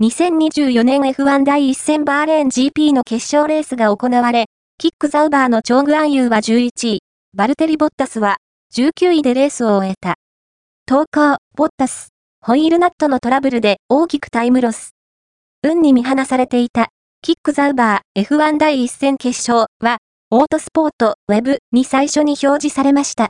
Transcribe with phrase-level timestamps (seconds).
[0.00, 4.44] 2024年 F1 第1戦バーレーン GP の決勝レースが行われ、
[4.78, 7.00] キック・ザウバーのチョーグアンユーは11位、
[7.36, 8.36] バルテリ・ボッタスは
[8.72, 10.14] 19位でレースを終えた。
[10.86, 14.90] 投稿、ボッタス、ホイールナットのトラブルで大きくタイムロス。
[15.64, 16.90] 運に見放されていた、
[17.20, 19.98] キック・ザウバー F1 第1戦決勝は、
[20.30, 23.26] オートスポートウェブに最初に表示されました。